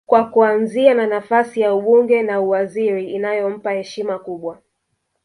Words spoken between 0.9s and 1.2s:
na